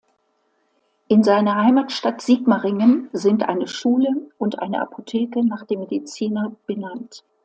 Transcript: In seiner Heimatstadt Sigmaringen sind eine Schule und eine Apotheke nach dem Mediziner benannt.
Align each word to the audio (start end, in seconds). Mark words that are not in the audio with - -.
In 1.09 1.23
seiner 1.23 1.57
Heimatstadt 1.57 2.21
Sigmaringen 2.23 3.09
sind 3.13 3.43
eine 3.47 3.67
Schule 3.67 4.31
und 4.39 4.57
eine 4.57 4.81
Apotheke 4.81 5.45
nach 5.45 5.63
dem 5.67 5.81
Mediziner 5.81 6.55
benannt. 6.65 7.23